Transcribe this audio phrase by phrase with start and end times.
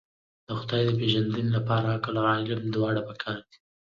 [0.47, 3.57] د خدای د پېژندنې لپاره عقل او علم دواړه پکار دي.